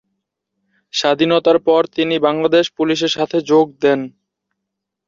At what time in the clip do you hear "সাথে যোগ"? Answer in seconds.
3.17-3.65